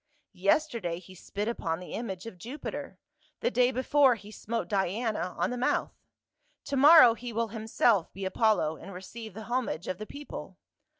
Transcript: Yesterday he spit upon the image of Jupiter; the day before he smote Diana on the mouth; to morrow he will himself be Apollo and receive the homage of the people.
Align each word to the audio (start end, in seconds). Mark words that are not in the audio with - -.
Yesterday 0.33 0.97
he 0.97 1.13
spit 1.13 1.47
upon 1.47 1.79
the 1.79 1.93
image 1.93 2.25
of 2.25 2.39
Jupiter; 2.39 2.97
the 3.41 3.51
day 3.51 3.69
before 3.71 4.15
he 4.15 4.31
smote 4.31 4.67
Diana 4.67 5.35
on 5.37 5.51
the 5.51 5.57
mouth; 5.59 5.93
to 6.63 6.75
morrow 6.75 7.13
he 7.13 7.31
will 7.31 7.49
himself 7.49 8.11
be 8.11 8.25
Apollo 8.25 8.77
and 8.77 8.93
receive 8.95 9.35
the 9.35 9.43
homage 9.43 9.87
of 9.87 9.99
the 9.99 10.07
people. 10.07 10.57